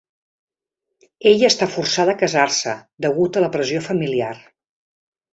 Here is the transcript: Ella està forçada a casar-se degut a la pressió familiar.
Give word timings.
Ella 1.31 1.49
està 1.51 1.67
forçada 1.73 2.15
a 2.15 2.17
casar-se 2.21 2.73
degut 3.07 3.37
a 3.41 3.47
la 3.47 3.51
pressió 3.57 3.83
familiar. 3.89 4.31